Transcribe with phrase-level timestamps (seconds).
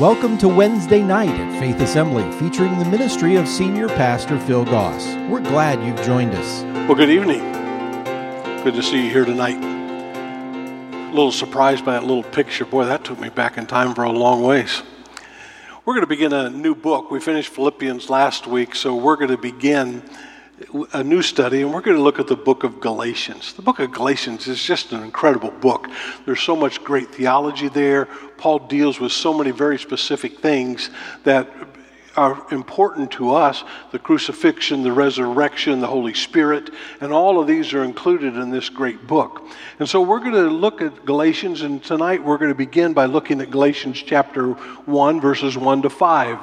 [0.00, 5.06] Welcome to Wednesday night at Faith Assembly, featuring the ministry of Senior Pastor Phil Goss.
[5.30, 6.62] We're glad you've joined us.
[6.86, 7.40] Well, good evening.
[8.62, 9.56] Good to see you here tonight.
[9.56, 12.66] A little surprised by that little picture.
[12.66, 14.82] Boy, that took me back in time for a long ways.
[15.86, 17.10] We're going to begin a new book.
[17.10, 20.02] We finished Philippians last week, so we're going to begin
[20.94, 23.52] a new study, and we're going to look at the book of Galatians.
[23.52, 25.88] The book of Galatians is just an incredible book.
[26.24, 28.06] There's so much great theology there.
[28.38, 30.88] Paul deals with so many very specific things
[31.24, 31.50] that
[32.16, 33.62] are important to us
[33.92, 36.70] the crucifixion, the resurrection, the Holy Spirit,
[37.02, 39.46] and all of these are included in this great book.
[39.78, 43.04] And so we're going to look at Galatians, and tonight we're going to begin by
[43.04, 46.38] looking at Galatians chapter 1, verses 1 to 5.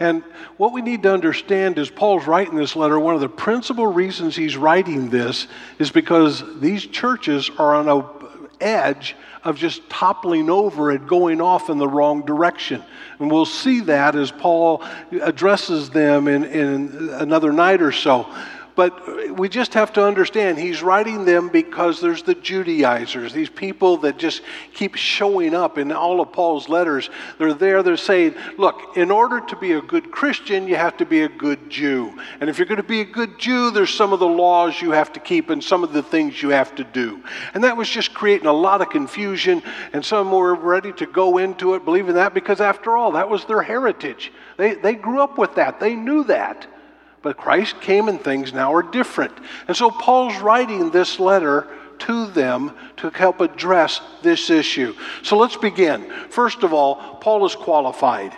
[0.00, 0.22] And
[0.56, 2.98] what we need to understand is Paul's writing this letter.
[3.00, 5.48] One of the principal reasons he's writing this
[5.78, 8.18] is because these churches are on a
[8.60, 12.82] edge of just toppling over and going off in the wrong direction.
[13.18, 14.82] And we'll see that as Paul
[15.22, 18.26] addresses them in, in another night or so.
[18.78, 23.96] But we just have to understand he's writing them because there's the Judaizers, these people
[23.96, 27.10] that just keep showing up in all of Paul's letters.
[27.38, 31.04] They're there, they're saying, look, in order to be a good Christian, you have to
[31.04, 32.16] be a good Jew.
[32.38, 34.92] And if you're going to be a good Jew, there's some of the laws you
[34.92, 37.20] have to keep and some of the things you have to do.
[37.54, 39.60] And that was just creating a lot of confusion,
[39.92, 43.44] and some were ready to go into it believing that because, after all, that was
[43.44, 44.30] their heritage.
[44.56, 46.68] They, they grew up with that, they knew that.
[47.22, 49.32] But Christ came and things now are different.
[49.66, 51.66] And so Paul's writing this letter
[52.00, 54.94] to them to help address this issue.
[55.22, 56.10] So let's begin.
[56.30, 58.36] First of all, Paul is qualified.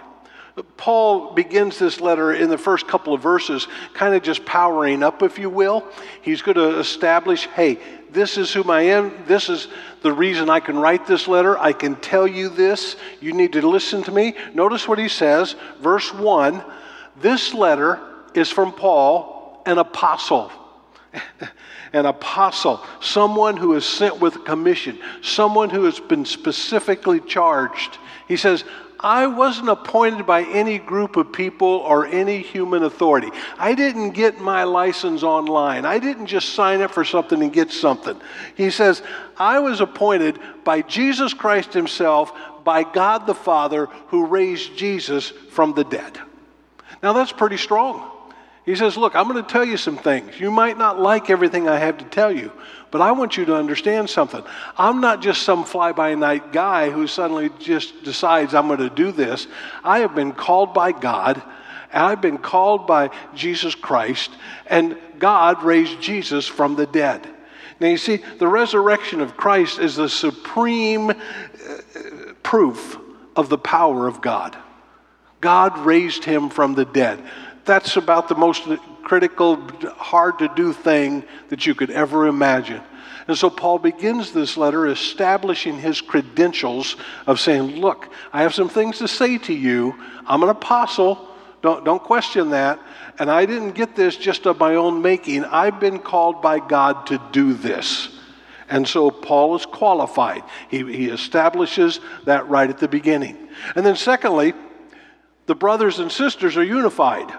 [0.77, 5.23] Paul begins this letter in the first couple of verses, kind of just powering up,
[5.23, 5.87] if you will.
[6.23, 7.79] He's going to establish hey,
[8.11, 9.13] this is whom I am.
[9.27, 9.69] This is
[10.03, 11.57] the reason I can write this letter.
[11.59, 12.97] I can tell you this.
[13.21, 14.35] You need to listen to me.
[14.53, 16.63] Notice what he says, verse 1
[17.21, 18.01] This letter
[18.35, 20.53] is from Paul, an apostle.
[21.93, 27.99] an apostle, someone who is sent with a commission, someone who has been specifically charged.
[28.29, 28.65] He says,
[29.03, 33.31] I wasn't appointed by any group of people or any human authority.
[33.59, 35.87] I didn't get my license online.
[35.87, 38.21] I didn't just sign up for something and get something.
[38.57, 39.03] He says,
[39.39, 42.33] I was appointed by Jesus Christ Himself,
[42.63, 46.21] by God the Father, who raised Jesus from the dead.
[47.03, 48.20] Now that's pretty strong.
[48.71, 50.39] He says, Look, I'm going to tell you some things.
[50.39, 52.53] You might not like everything I have to tell you,
[52.93, 54.45] but I want you to understand something.
[54.79, 58.89] I'm not just some fly by night guy who suddenly just decides I'm going to
[58.89, 59.49] do this.
[59.83, 61.43] I have been called by God,
[61.93, 64.31] and I've been called by Jesus Christ,
[64.69, 67.29] and God raised Jesus from the dead.
[67.81, 71.15] Now, you see, the resurrection of Christ is the supreme uh,
[72.45, 72.97] proof
[73.35, 74.57] of the power of God.
[75.41, 77.21] God raised him from the dead
[77.65, 78.67] that's about the most
[79.03, 79.57] critical,
[79.97, 82.83] hard to do thing that you could ever imagine.
[83.29, 88.69] And so Paul begins this letter establishing his credentials of saying, Look, I have some
[88.69, 89.95] things to say to you.
[90.27, 91.29] I'm an apostle.
[91.63, 92.81] Don't, don't question that.
[93.19, 95.45] And I didn't get this just of my own making.
[95.45, 98.17] I've been called by God to do this.
[98.69, 100.43] And so Paul is qualified.
[100.71, 103.49] He, he establishes that right at the beginning.
[103.75, 104.55] And then, secondly,
[105.47, 107.31] the brothers and sisters are unified.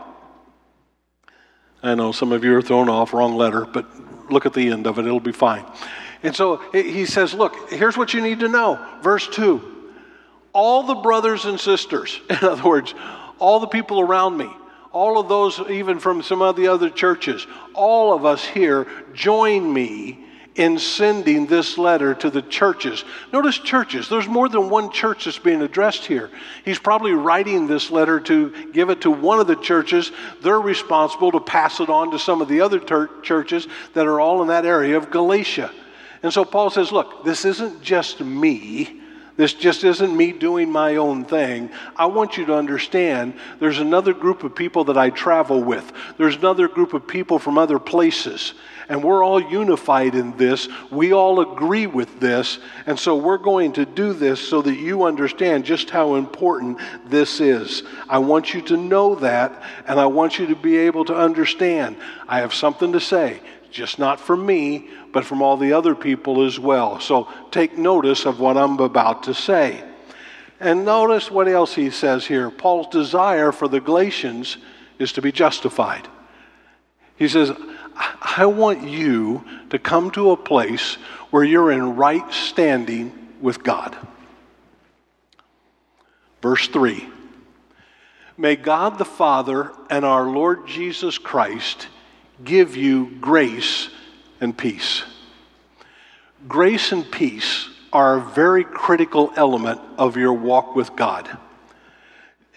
[1.84, 3.86] I know some of you are thrown off, wrong letter, but
[4.32, 5.66] look at the end of it, it'll be fine.
[6.24, 8.84] And so he says, Look, here's what you need to know.
[9.02, 9.62] Verse 2
[10.54, 12.94] All the brothers and sisters, in other words,
[13.40, 14.50] all the people around me,
[14.92, 19.72] all of those, even from some of the other churches, all of us here, join
[19.72, 20.26] me
[20.56, 23.06] in sending this letter to the churches.
[23.32, 24.10] Notice churches.
[24.10, 26.30] There's more than one church that's being addressed here.
[26.66, 30.12] He's probably writing this letter to give it to one of the churches.
[30.42, 34.20] They're responsible to pass it on to some of the other ter- churches that are
[34.20, 35.72] all in that area of Galatia.
[36.24, 39.01] And so Paul says, look, this isn't just me.
[39.42, 41.72] This just isn't me doing my own thing.
[41.96, 45.92] I want you to understand there's another group of people that I travel with.
[46.20, 48.54] There's another group of people from other places
[48.88, 50.68] and we're all unified in this.
[50.92, 55.04] We all agree with this, and so we're going to do this so that you
[55.04, 57.84] understand just how important this is.
[58.10, 61.96] I want you to know that, and I want you to be able to understand.
[62.28, 63.40] I have something to say,
[63.72, 67.00] just not from me, but from all the other people as well.
[67.00, 69.84] So take notice of what I'm about to say.
[70.60, 72.52] And notice what else he says here.
[72.52, 74.58] Paul's desire for the Galatians
[75.00, 76.08] is to be justified.
[77.18, 77.52] He says,
[77.96, 80.96] I want you to come to a place
[81.32, 83.12] where you're in right standing
[83.42, 83.98] with God.
[86.42, 87.08] Verse 3
[88.38, 91.88] May God the Father and our Lord Jesus Christ
[92.44, 93.90] give you grace
[94.42, 95.04] and peace.
[96.48, 101.38] Grace and peace are a very critical element of your walk with God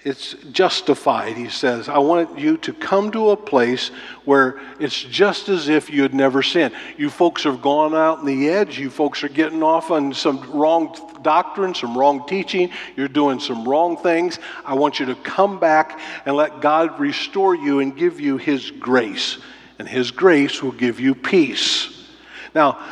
[0.04, 1.88] it's justified, he says.
[1.88, 3.88] I want you to come to a place
[4.26, 6.74] where it's just as if you had never sinned.
[6.98, 8.78] You folks have gone out on the edge.
[8.78, 12.70] You folks are getting off on some wrong doctrine, some wrong teaching.
[12.96, 14.38] You're doing some wrong things.
[14.66, 18.70] I want you to come back and let God restore you and give you his
[18.70, 19.38] grace.
[19.78, 22.08] And his grace will give you peace.
[22.54, 22.84] Now,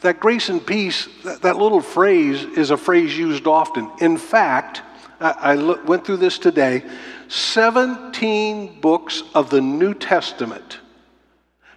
[0.00, 3.90] that grace and peace, that, that little phrase is a phrase used often.
[4.00, 4.82] In fact,
[5.20, 6.84] I, look, went through this today.
[7.28, 10.78] 17 books of the New Testament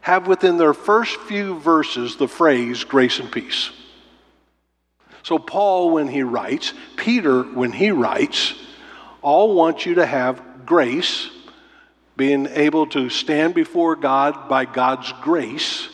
[0.02, 3.72] have within their first few verses the phrase grace and peace.
[5.24, 8.54] So, Paul, when he writes, Peter, when he writes,
[9.22, 11.30] all want you to have grace,
[12.18, 15.90] being able to stand before God by God's grace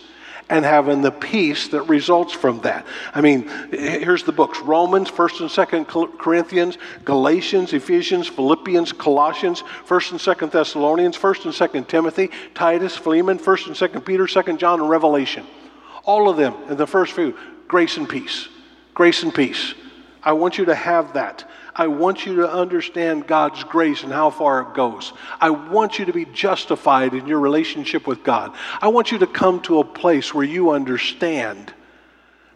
[0.50, 2.86] and having the peace that results from that.
[3.14, 10.12] I mean, here's the books Romans, 1st and 2nd Corinthians, Galatians, Ephesians, Philippians, Colossians, 1st
[10.12, 14.80] and 2nd Thessalonians, 1st and 2nd Timothy, Titus, Philemon, 1st and 2nd Peter, 2nd John,
[14.80, 15.46] and Revelation.
[16.04, 17.38] All of them in the first few,
[17.68, 18.48] grace and peace.
[18.94, 19.74] Grace and peace.
[20.22, 21.50] I want you to have that.
[21.76, 25.14] I want you to understand God's grace and how far it goes.
[25.42, 28.56] I want you to be justified in your relationship with God.
[28.82, 31.74] I want you to come to a place where you understand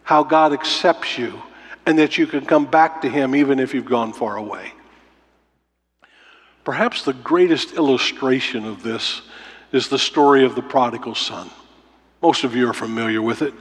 [0.04, 1.42] how God accepts you
[1.84, 4.72] and that you can come back to Him even if you've gone far away.
[6.64, 9.22] Perhaps the greatest illustration of this
[9.72, 11.50] is the story of the prodigal son.
[12.22, 13.54] Most of you are familiar with it.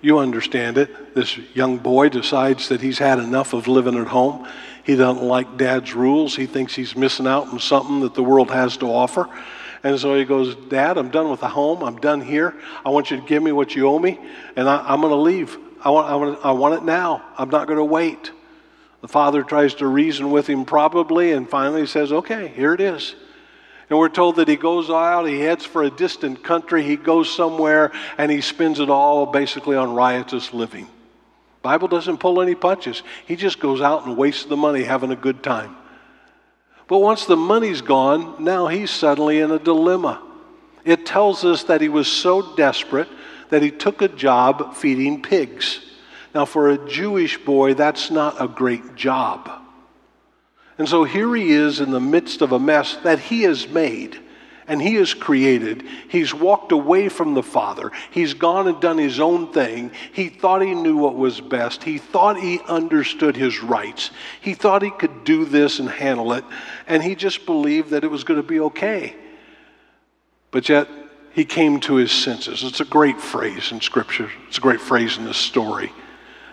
[0.00, 1.14] You understand it.
[1.14, 4.46] This young boy decides that he's had enough of living at home.
[4.84, 6.36] He doesn't like dad's rules.
[6.36, 9.28] He thinks he's missing out on something that the world has to offer.
[9.82, 11.82] And so he goes, Dad, I'm done with the home.
[11.82, 12.54] I'm done here.
[12.84, 14.18] I want you to give me what you owe me,
[14.56, 15.58] and I, am going to leave.
[15.82, 17.22] I want, I, want, I want it now.
[17.36, 18.30] I'm not going to wait.
[19.02, 23.14] The father tries to reason with him, probably, and finally says, Okay, here it is.
[23.90, 27.30] And we're told that he goes out, he heads for a distant country, he goes
[27.34, 30.88] somewhere, and he spends it all basically on riotous living.
[31.64, 33.02] Bible doesn't pull any punches.
[33.26, 35.74] He just goes out and wastes the money having a good time.
[36.88, 40.22] But once the money's gone, now he's suddenly in a dilemma.
[40.84, 43.08] It tells us that he was so desperate
[43.48, 45.80] that he took a job feeding pigs.
[46.34, 49.50] Now, for a Jewish boy, that's not a great job.
[50.76, 54.20] And so here he is in the midst of a mess that he has made
[54.66, 55.84] and he has created.
[56.08, 57.92] He's walked away from the Father.
[58.10, 59.92] He's gone and done his own thing.
[60.12, 61.84] He thought he knew what was best.
[61.84, 64.10] He thought he understood his rights.
[64.40, 66.44] He thought he could do this and handle it.
[66.86, 69.14] And he just believed that it was going to be okay.
[70.50, 70.88] But yet,
[71.32, 72.62] he came to his senses.
[72.62, 75.92] It's a great phrase in Scripture, it's a great phrase in this story.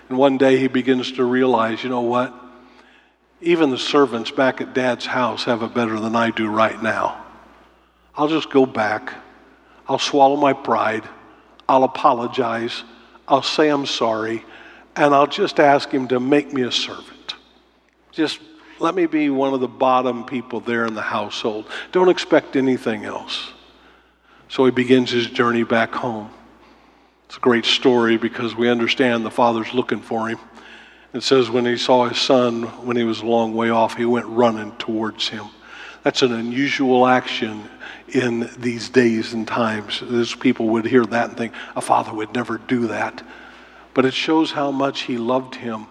[0.10, 2.34] And one day he begins to realize, you know what?
[3.40, 7.24] Even the servants back at dad's house have it better than I do right now.
[8.16, 9.14] I'll just go back.
[9.88, 11.08] I'll swallow my pride.
[11.68, 12.84] I'll apologize.
[13.28, 14.44] I'll say I'm sorry.
[14.96, 17.36] And I'll just ask him to make me a servant.
[18.12, 18.40] Just
[18.80, 21.66] let me be one of the bottom people there in the household.
[21.92, 23.52] Don't expect anything else.
[24.50, 26.30] So he begins his journey back home.
[27.28, 30.40] It's a great story because we understand the father's looking for him.
[31.14, 34.04] It says when he saw his son, when he was a long way off, he
[34.04, 35.46] went running towards him.
[36.04, 37.70] That's an unusual action
[38.08, 40.02] in these days and times.
[40.02, 43.24] Those people would hear that and think, a father would never do that.
[43.94, 45.86] But it shows how much he loved him.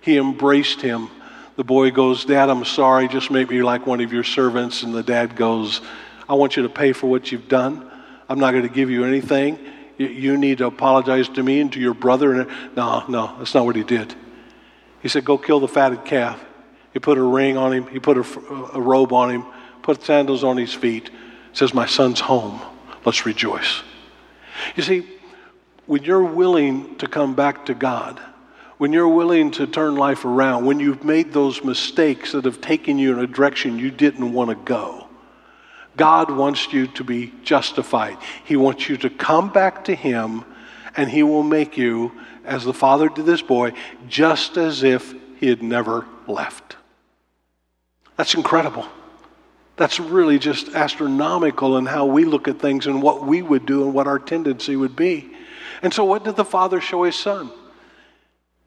[0.00, 1.08] He embraced him.
[1.56, 4.82] The boy goes, Dad, I'm sorry, just make me like one of your servants.
[4.82, 5.80] And the dad goes,
[6.28, 7.90] I want you to pay for what you've done.
[8.28, 9.58] I'm not going to give you anything.
[9.98, 12.46] You need to apologize to me and to your brother.
[12.74, 14.14] No, no, that's not what he did.
[15.02, 16.42] He said, Go kill the fatted calf.
[16.92, 19.46] He put a ring on him, he put a, a robe on him,
[19.82, 21.10] put sandals on his feet.
[21.52, 22.60] Says, My son's home.
[23.04, 23.82] Let's rejoice.
[24.76, 25.08] You see,
[25.86, 28.20] when you're willing to come back to God,
[28.78, 32.98] when you're willing to turn life around, when you've made those mistakes that have taken
[32.98, 35.08] you in a direction you didn't want to go,
[35.96, 38.16] God wants you to be justified.
[38.44, 40.44] He wants you to come back to Him,
[40.96, 42.12] and He will make you
[42.44, 43.72] as the father did this boy,
[44.08, 46.76] just as if he had never left.
[48.22, 48.86] That's incredible.
[49.74, 53.82] That's really just astronomical in how we look at things and what we would do
[53.82, 55.34] and what our tendency would be.
[55.82, 57.50] And so, what did the father show his son?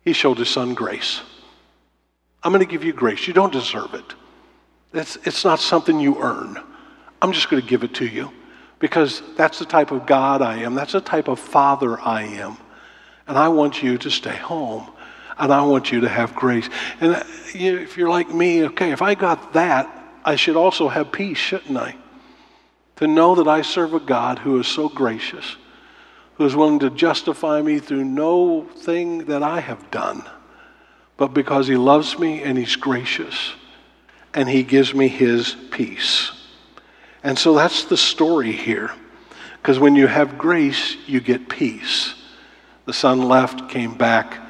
[0.03, 1.21] He showed his son grace.
[2.43, 3.29] I'm going to give you grace.
[3.29, 4.13] You don't deserve it.
[4.91, 6.61] It's, it's not something you earn.
[7.21, 8.33] I'm just going to give it to you
[8.79, 10.75] because that's the type of God I am.
[10.75, 12.57] That's the type of father I am.
[13.25, 14.91] And I want you to stay home
[15.37, 16.69] and I want you to have grace.
[16.99, 17.23] And uh,
[17.53, 19.89] if you're like me, okay, if I got that,
[20.23, 21.95] I should also have peace, shouldn't I?
[22.97, 25.57] To know that I serve a God who is so gracious,
[26.35, 30.23] who is willing to justify me through no thing that I have done,
[31.17, 33.53] but because he loves me and he's gracious
[34.33, 36.31] and he gives me his peace.
[37.23, 38.91] And so that's the story here.
[39.61, 42.13] Because when you have grace, you get peace.
[42.85, 44.44] The son left, came back.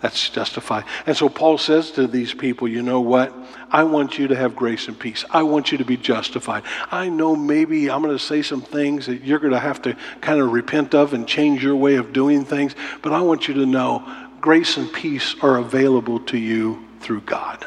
[0.00, 0.84] That's justified.
[1.06, 3.34] And so Paul says to these people, you know what?
[3.70, 5.24] I want you to have grace and peace.
[5.30, 6.62] I want you to be justified.
[6.90, 9.96] I know maybe I'm going to say some things that you're going to have to
[10.22, 13.54] kind of repent of and change your way of doing things, but I want you
[13.54, 17.66] to know grace and peace are available to you through God.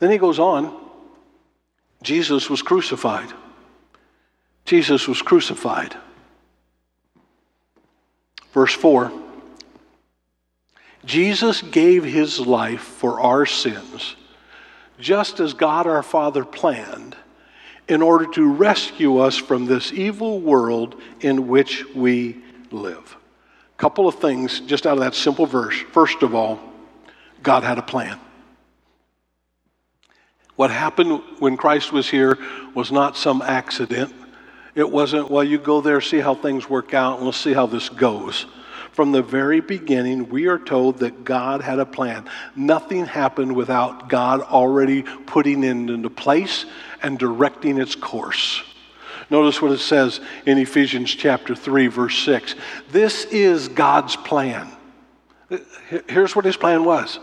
[0.00, 0.76] Then he goes on
[2.02, 3.32] Jesus was crucified.
[4.64, 5.96] Jesus was crucified.
[8.52, 9.12] Verse 4
[11.08, 14.14] Jesus gave his life for our sins,
[15.00, 17.16] just as God our Father planned,
[17.88, 22.36] in order to rescue us from this evil world in which we
[22.70, 23.16] live.
[23.74, 25.80] A couple of things just out of that simple verse.
[25.92, 26.60] First of all,
[27.42, 28.20] God had a plan.
[30.56, 32.36] What happened when Christ was here
[32.74, 34.14] was not some accident.
[34.74, 37.64] It wasn't, well, you go there, see how things work out, and let's see how
[37.64, 38.44] this goes.
[38.98, 42.28] From the very beginning, we are told that God had a plan.
[42.56, 46.66] Nothing happened without God already putting it into place
[47.00, 48.60] and directing its course.
[49.30, 52.56] Notice what it says in Ephesians chapter 3, verse 6.
[52.90, 54.68] This is God's plan.
[56.08, 57.20] Here's what his plan was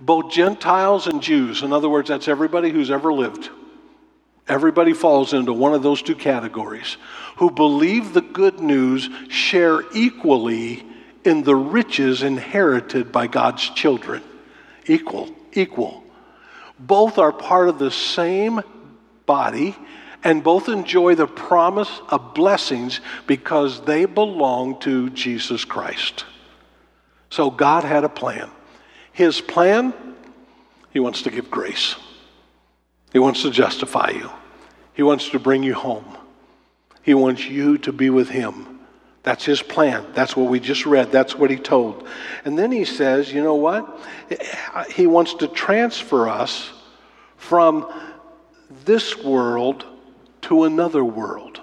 [0.00, 3.50] both Gentiles and Jews, in other words, that's everybody who's ever lived.
[4.48, 6.96] Everybody falls into one of those two categories.
[7.36, 10.84] Who believe the good news share equally
[11.24, 14.22] in the riches inherited by God's children.
[14.86, 16.02] Equal, equal.
[16.78, 18.62] Both are part of the same
[19.26, 19.76] body
[20.24, 26.24] and both enjoy the promise of blessings because they belong to Jesus Christ.
[27.30, 28.50] So God had a plan.
[29.12, 29.92] His plan,
[30.92, 31.96] He wants to give grace.
[33.12, 34.30] He wants to justify you.
[34.94, 36.16] He wants to bring you home.
[37.02, 38.80] He wants you to be with Him.
[39.22, 40.06] That's His plan.
[40.14, 41.10] That's what we just read.
[41.10, 42.06] That's what He told.
[42.44, 44.00] And then He says, you know what?
[44.94, 46.70] He wants to transfer us
[47.36, 47.90] from
[48.84, 49.84] this world
[50.42, 51.60] to another world.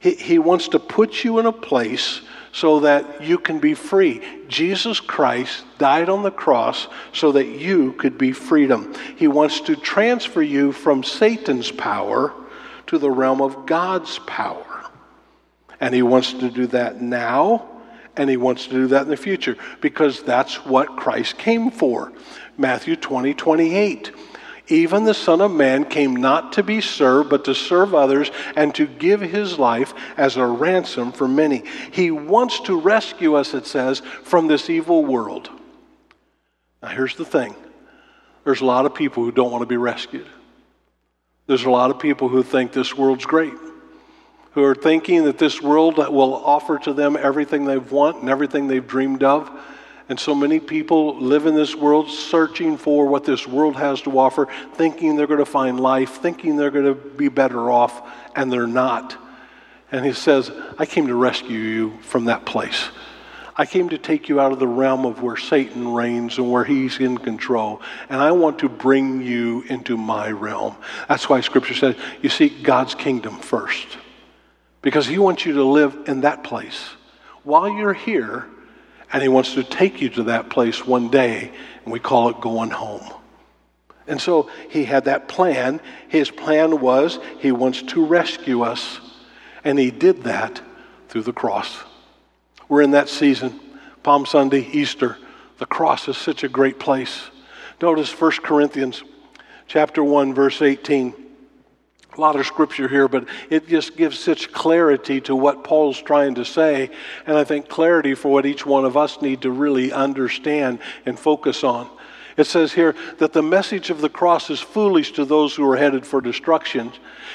[0.00, 2.20] He, he wants to put you in a place
[2.52, 4.22] so that you can be free.
[4.48, 8.94] Jesus Christ died on the cross so that you could be freedom.
[9.16, 12.32] He wants to transfer you from Satan's power
[12.86, 14.64] to the realm of God's power.
[15.80, 17.68] And he wants to do that now,
[18.16, 22.12] and he wants to do that in the future because that's what Christ came for.
[22.56, 24.10] Matthew 20, 28.
[24.68, 28.74] Even the Son of Man came not to be served, but to serve others and
[28.74, 31.64] to give his life as a ransom for many.
[31.90, 35.48] He wants to rescue us, it says, from this evil world.
[36.82, 37.54] Now, here's the thing
[38.44, 40.26] there's a lot of people who don't want to be rescued.
[41.46, 43.54] There's a lot of people who think this world's great,
[44.52, 48.68] who are thinking that this world will offer to them everything they want and everything
[48.68, 49.50] they've dreamed of.
[50.08, 54.18] And so many people live in this world searching for what this world has to
[54.18, 58.50] offer, thinking they're going to find life, thinking they're going to be better off, and
[58.50, 59.16] they're not.
[59.92, 62.88] And he says, I came to rescue you from that place.
[63.54, 66.64] I came to take you out of the realm of where Satan reigns and where
[66.64, 67.82] he's in control.
[68.08, 70.76] And I want to bring you into my realm.
[71.08, 73.98] That's why Scripture says you seek God's kingdom first.
[74.80, 76.90] Because he wants you to live in that place.
[77.42, 78.46] While you're here,
[79.12, 81.52] and He wants to take you to that place one day,
[81.84, 83.06] and we call it going home.
[84.06, 85.80] And so He had that plan.
[86.08, 89.00] His plan was He wants to rescue us,
[89.64, 90.60] and He did that
[91.08, 91.84] through the cross.
[92.68, 93.60] We're in that season
[94.02, 95.18] Palm Sunday, Easter.
[95.58, 97.30] The cross is such a great place.
[97.82, 99.02] Notice 1 Corinthians
[99.66, 101.27] chapter 1 verse 18
[102.18, 106.34] a lot of scripture here, but it just gives such clarity to what Paul's trying
[106.34, 106.90] to say,
[107.26, 111.18] and I think clarity for what each one of us need to really understand and
[111.18, 111.88] focus on.
[112.36, 115.76] It says here that the message of the cross is foolish to those who are
[115.76, 116.92] headed for destruction.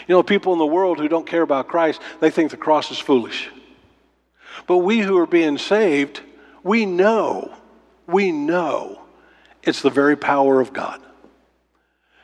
[0.08, 2.92] You know, people in the world who don't care about Christ, they think the cross
[2.92, 3.50] is foolish.
[4.68, 6.22] But we who are being saved,
[6.62, 7.54] we know,
[8.08, 9.02] we know
[9.62, 11.02] it's the very power of God.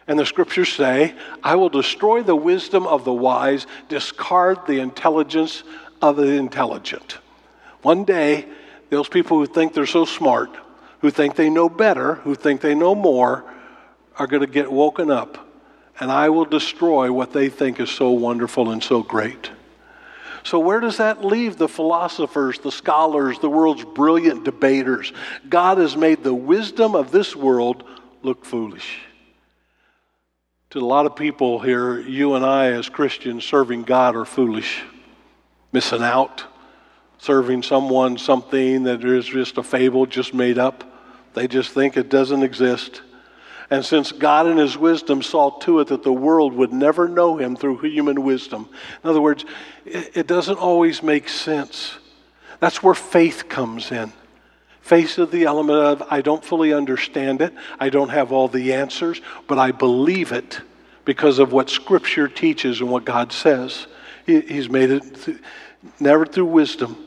[0.10, 1.14] And the scriptures say,
[1.44, 5.62] I will destroy the wisdom of the wise, discard the intelligence
[6.02, 7.20] of the intelligent.
[7.84, 8.48] One day,
[8.90, 10.50] those people who think they're so smart,
[11.02, 13.46] who think they know better, who think they know more,
[14.18, 15.48] are going to get woken up.
[16.00, 19.52] And I will destroy what they think is so wonderful and so great.
[20.44, 25.14] So, where does that leave the philosophers, the scholars, the world's brilliant debaters?
[25.48, 27.84] God has made the wisdom of this world
[28.24, 29.02] look foolish.
[30.72, 34.84] To a lot of people here, you and I, as Christians serving God, are foolish,
[35.72, 36.44] missing out,
[37.18, 40.84] serving someone something that is just a fable, just made up.
[41.34, 43.02] They just think it doesn't exist.
[43.72, 47.38] And since God in His wisdom saw to it that the world would never know
[47.38, 48.70] Him through human wisdom,
[49.04, 49.46] in other words,
[49.86, 51.98] it, doesn't always make sense.
[52.60, 54.14] That's where faith comes in.
[54.82, 58.74] Faith is the element of, I don't fully understand it, I don't have all the
[58.74, 60.62] answers, but I believe it
[61.06, 63.88] because of what Scripture teaches and what God says.
[64.26, 65.38] He, he's made it th-
[66.00, 67.06] never through wisdom.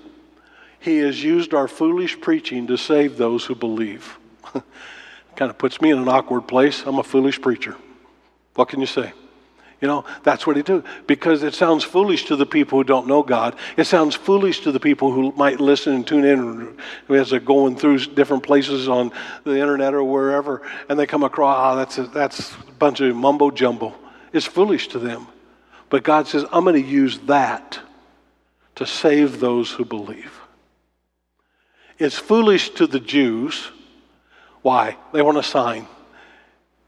[0.81, 4.19] He has used our foolish preaching to save those who believe.
[5.37, 6.83] kind of puts me in an awkward place.
[6.85, 7.77] I'm a foolish preacher.
[8.55, 9.13] What can you say?
[9.83, 13.07] You know, that's what he do because it sounds foolish to the people who don't
[13.07, 13.57] know God.
[13.77, 16.79] It sounds foolish to the people who might listen and tune in
[17.11, 19.13] as they're going through different places on
[19.45, 23.01] the internet or wherever, and they come across, ah, oh, that's a, that's a bunch
[23.01, 23.95] of mumbo jumbo.
[24.33, 25.27] It's foolish to them,
[25.91, 27.79] but God says, I'm going to use that
[28.77, 30.41] to save those who believe.
[31.99, 33.71] It's foolish to the Jews
[34.63, 34.97] why?
[35.13, 35.87] They want a sign.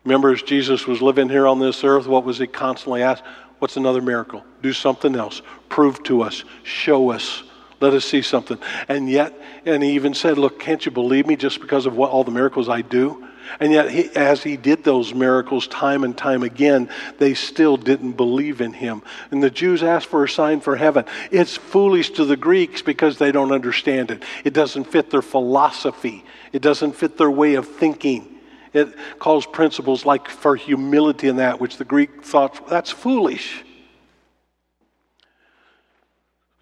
[0.05, 3.25] Remember, as Jesus was living here on this earth, what was he constantly asked?
[3.59, 4.45] What's another miracle?
[4.63, 5.41] Do something else.
[5.69, 6.45] Prove to us.
[6.63, 7.43] Show us.
[7.81, 8.59] Let us see something.
[8.89, 12.11] And yet, and he even said, Look, can't you believe me just because of what
[12.11, 13.27] all the miracles I do?
[13.61, 18.13] And yet, he, as he did those miracles time and time again, they still didn't
[18.13, 19.03] believe in him.
[19.31, 21.05] And the Jews asked for a sign for heaven.
[21.31, 24.23] It's foolish to the Greeks because they don't understand it.
[24.45, 28.34] It doesn't fit their philosophy, it doesn't fit their way of thinking.
[28.75, 33.65] It calls principles like for humility and that, which the Greek thought that's foolish.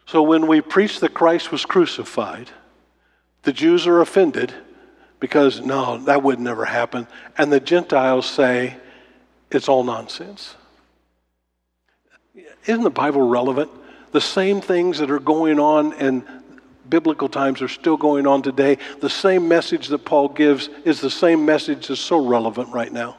[0.06, 2.50] So when we preach that Christ was crucified,
[3.44, 4.52] the Jews are offended
[5.20, 7.06] because no, that would never happen.
[7.38, 8.76] And the Gentiles say
[9.50, 10.54] it's all nonsense.
[12.66, 13.70] Isn't the Bible relevant?
[14.10, 16.24] The same things that are going on in
[16.92, 18.76] biblical times are still going on today.
[19.00, 23.16] The same message that Paul gives is the same message that's so relevant right now.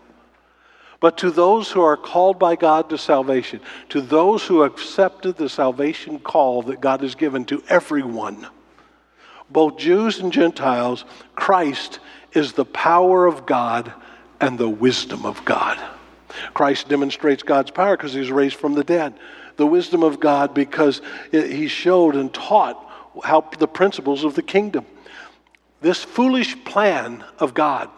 [0.99, 5.49] But to those who are called by God to salvation, to those who accepted the
[5.49, 8.45] salvation call that God has given to everyone,
[9.49, 11.03] both Jews and Gentiles,
[11.35, 11.99] Christ
[12.31, 13.91] is the power of God
[14.39, 15.79] and the wisdom of God.
[16.53, 19.15] Christ demonstrates God's power because he's raised from the dead.
[19.55, 22.82] The wisdom of God because he showed and taught
[23.23, 24.85] how the principles of the kingdom.
[25.81, 27.89] This foolish plan of God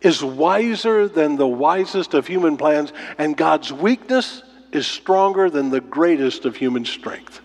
[0.00, 5.80] is wiser than the wisest of human plans, and God's weakness is stronger than the
[5.80, 7.40] greatest of human strength.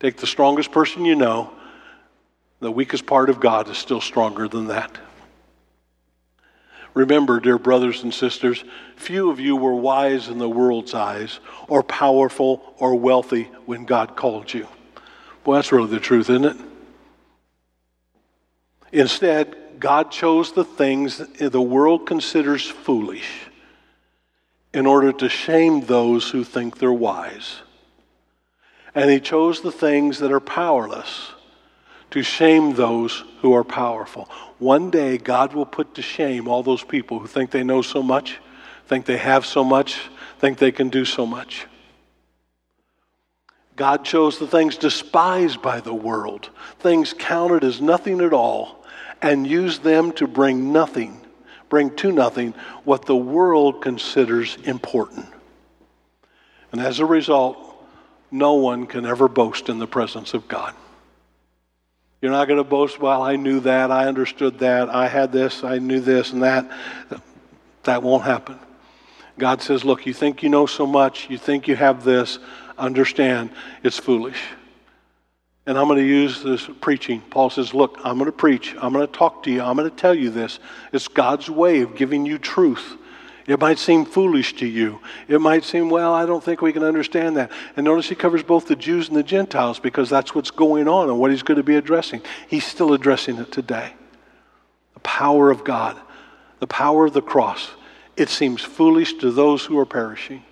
[0.00, 1.52] Take the strongest person you know
[2.60, 4.98] the weakest part of God is still stronger than that.
[6.92, 8.64] Remember, dear brothers and sisters,
[8.96, 14.16] few of you were wise in the world's eyes, or powerful, or wealthy when God
[14.16, 14.66] called you.
[15.44, 16.56] Well, that's really the truth, isn't it?
[18.92, 23.30] Instead, God chose the things the world considers foolish
[24.74, 27.60] in order to shame those who think they're wise.
[28.94, 31.32] And He chose the things that are powerless
[32.10, 34.28] to shame those who are powerful.
[34.58, 38.02] One day, God will put to shame all those people who think they know so
[38.02, 38.38] much,
[38.86, 41.66] think they have so much, think they can do so much.
[43.80, 48.84] God chose the things despised by the world, things counted as nothing at all,
[49.22, 51.18] and used them to bring nothing,
[51.70, 52.52] bring to nothing
[52.84, 55.24] what the world considers important.
[56.72, 57.56] And as a result,
[58.30, 60.74] no one can ever boast in the presence of God.
[62.20, 65.64] You're not going to boast, well, I knew that, I understood that, I had this,
[65.64, 66.70] I knew this and that.
[67.84, 68.58] That won't happen.
[69.38, 72.38] God says, look, you think you know so much, you think you have this,
[72.80, 73.50] understand
[73.82, 74.40] it's foolish.
[75.66, 77.20] And I'm going to use this preaching.
[77.20, 79.88] Paul says, look, I'm going to preach, I'm going to talk to you, I'm going
[79.88, 80.58] to tell you this.
[80.92, 82.96] It's God's way of giving you truth.
[83.46, 85.00] It might seem foolish to you.
[85.26, 87.50] It might seem, well, I don't think we can understand that.
[87.76, 91.08] And notice he covers both the Jews and the Gentiles because that's what's going on
[91.08, 92.22] and what he's going to be addressing.
[92.48, 93.92] He's still addressing it today.
[94.94, 96.00] The power of God,
[96.60, 97.70] the power of the cross.
[98.16, 100.44] it seems foolish to those who are perishing,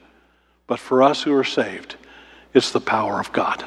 [0.67, 1.97] but for us who are saved,
[2.59, 3.65] it's the power of God.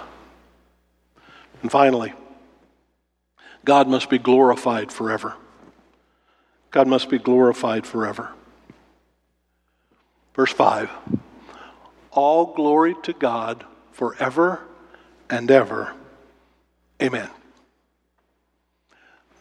[1.62, 2.14] And finally,
[3.64, 5.36] God must be glorified forever.
[6.72, 8.32] God must be glorified forever.
[10.36, 10.90] Verse 5
[12.12, 14.62] All glory to God forever
[15.30, 15.94] and ever.
[17.02, 17.30] Amen.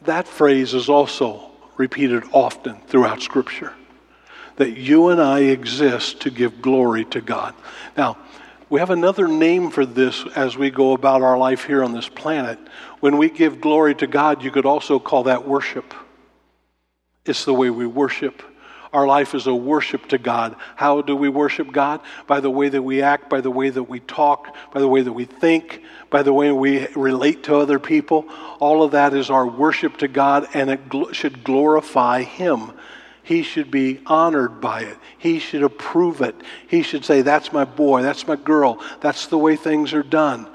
[0.02, 3.74] That phrase is also repeated often throughout Scripture
[4.56, 7.54] that you and I exist to give glory to God.
[7.96, 8.18] Now,
[8.70, 12.08] we have another name for this as we go about our life here on this
[12.08, 12.58] planet.
[13.00, 15.92] When we give glory to God, you could also call that worship.
[17.26, 18.42] It's the way we worship.
[18.92, 20.56] Our life is a worship to God.
[20.76, 22.00] How do we worship God?
[22.28, 25.02] By the way that we act, by the way that we talk, by the way
[25.02, 28.26] that we think, by the way we relate to other people.
[28.60, 32.72] All of that is our worship to God, and it gl- should glorify Him.
[33.22, 34.96] He should be honored by it.
[35.18, 36.34] He should approve it.
[36.68, 40.48] He should say, That's my boy, that's my girl, that's the way things are done.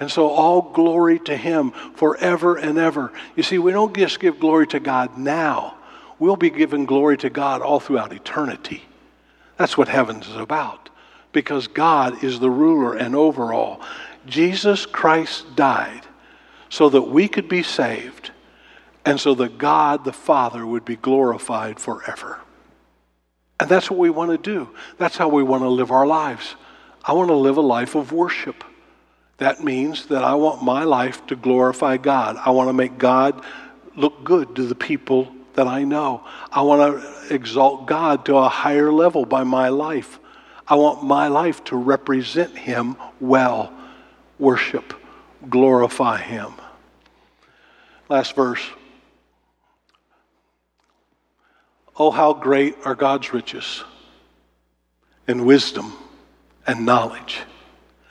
[0.00, 3.12] And so, all glory to Him forever and ever.
[3.36, 5.76] You see, we don't just give glory to God now
[6.22, 8.84] we'll be giving glory to God all throughout eternity.
[9.56, 10.88] That's what heaven is about
[11.32, 13.80] because God is the ruler and overall.
[14.24, 16.02] Jesus Christ died
[16.68, 18.30] so that we could be saved
[19.04, 22.40] and so that God the Father would be glorified forever.
[23.58, 24.70] And that's what we want to do.
[24.98, 26.56] That's how we want to live our lives.
[27.04, 28.64] I want to live a life of worship.
[29.38, 32.36] That means that I want my life to glorify God.
[32.44, 33.44] I want to make God
[33.96, 36.24] look good to the people that I know.
[36.50, 40.18] I want to exalt God to a higher level by my life.
[40.66, 43.72] I want my life to represent Him well,
[44.38, 44.94] worship,
[45.48, 46.52] glorify Him.
[48.08, 48.62] Last verse.
[51.96, 53.84] Oh, how great are God's riches
[55.26, 55.92] and wisdom
[56.66, 57.42] and knowledge.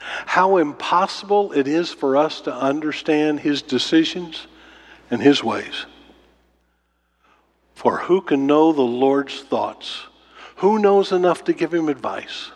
[0.00, 4.46] How impossible it is for us to understand His decisions
[5.10, 5.86] and His ways.
[7.74, 10.06] For who can know the Lord's thoughts?
[10.56, 12.52] Who knows enough to give him advice?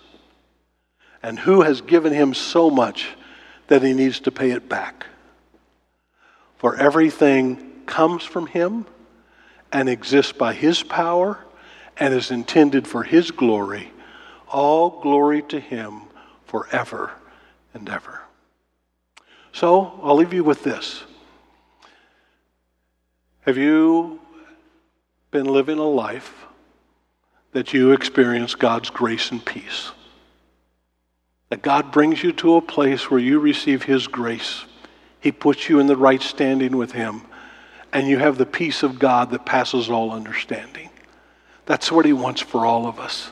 [1.23, 3.09] And who has given him so much
[3.67, 5.07] that he needs to pay it back?
[6.59, 8.87] For everything comes from him
[9.73, 11.39] and exists by his power
[11.97, 13.93] and is intended for his glory.
[14.49, 16.03] All glory to him
[16.45, 17.13] forever
[17.75, 18.21] and ever.
[19.53, 21.03] So I'll leave you with this.
[23.41, 24.21] Have you
[25.31, 26.47] been living a life
[27.53, 29.91] that you experience God's grace and peace.
[31.49, 34.67] That God brings you to a place where you receive His grace.
[35.21, 37.23] He puts you in the right standing with Him,
[37.93, 40.91] and you have the peace of God that passes all understanding.
[41.67, 43.31] That's what He wants for all of us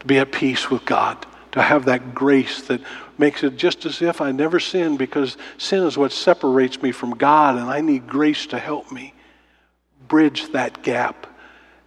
[0.00, 2.80] to be at peace with God, to have that grace that
[3.18, 7.12] makes it just as if I never sinned because sin is what separates me from
[7.12, 9.14] God, and I need grace to help me
[10.08, 11.28] bridge that gap.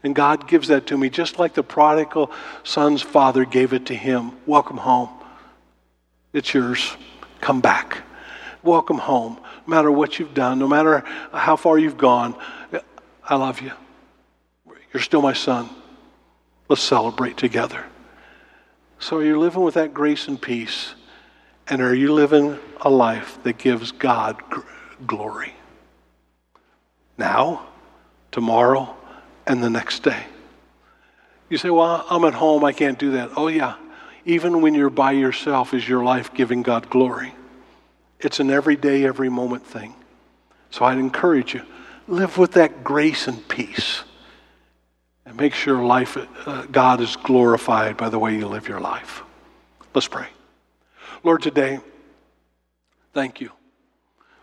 [0.02, 2.32] And God gives that to me just like the prodigal
[2.64, 4.32] son's father gave it to him.
[4.46, 5.10] Welcome home.
[6.32, 6.96] It's yours.
[7.42, 8.05] Come back.
[8.66, 9.40] Welcome home.
[9.66, 11.00] No matter what you've done, no matter
[11.32, 12.36] how far you've gone,
[13.24, 13.72] I love you.
[14.94, 15.70] You're still my son.
[16.68, 17.86] Let's celebrate together.
[19.00, 20.96] So, are you living with that grace and peace?
[21.68, 24.42] And are you living a life that gives God
[25.06, 25.54] glory?
[27.18, 27.68] Now?
[28.36, 28.94] tomorrow,
[29.48, 30.26] and the next day.
[31.50, 33.30] You say, Well, I'm at home, I can't do that.
[33.38, 33.78] Oh, yeah.
[34.26, 37.34] Even when you're by yourself, is your life giving God glory?
[38.26, 39.94] It's an everyday, every moment thing.
[40.72, 41.62] So I'd encourage you
[42.08, 44.02] live with that grace and peace.
[45.28, 49.22] And make sure life, uh, God is glorified by the way you live your life.
[49.94, 50.26] Let's pray.
[51.24, 51.80] Lord, today,
[53.14, 53.52] thank you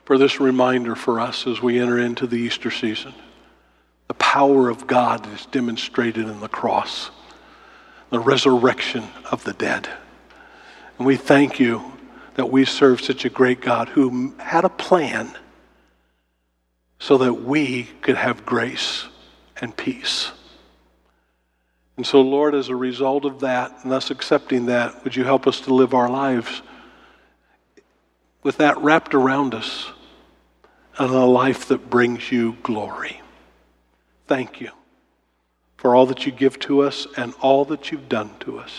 [0.05, 3.13] for this reminder for us as we enter into the Easter season.
[4.07, 7.11] The power of God is demonstrated in the cross,
[8.11, 9.89] the resurrection of the dead.
[10.99, 11.92] And we thank you
[12.35, 15.37] that we serve such a great God who had a plan
[16.99, 19.07] so that we could have grace
[19.61, 20.31] and peace.
[21.97, 25.47] And so, Lord, as a result of that and us accepting that, would you help
[25.47, 26.63] us to live our lives
[28.43, 29.91] with that wrapped around us
[30.99, 33.23] and a life that brings you glory?
[34.33, 34.71] thank you
[35.77, 38.73] for all that you give to us and all that you've done to us.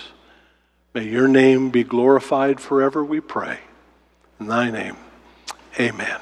[0.93, 3.57] May your name be glorified forever, we pray.
[4.39, 4.95] In thy name,
[5.79, 6.19] amen.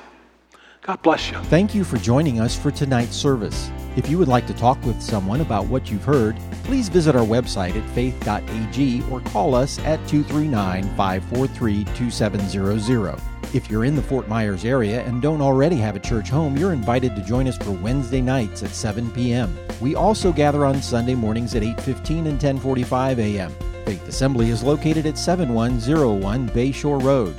[0.82, 1.38] God bless you.
[1.40, 3.70] Thank you for joining us for tonight's service.
[3.98, 7.26] If you would like to talk with someone about what you've heard, please visit our
[7.26, 13.20] website at faith.ag or call us at 239 543 2700.
[13.54, 16.72] If you're in the Fort Myers area and don't already have a church home, you're
[16.72, 19.54] invited to join us for Wednesday nights at 7 p.m.
[19.82, 23.54] We also gather on Sunday mornings at 8:15 and 10:45 a.m.
[23.92, 27.36] Faith Assembly is located at 7101 Bayshore Road.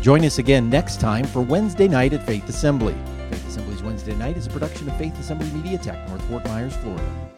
[0.00, 2.94] Join us again next time for Wednesday night at Faith Assembly.
[3.28, 6.76] Faith Assembly's Wednesday night is a production of Faith Assembly Media Tech, North Fort Myers,
[6.76, 7.35] Florida.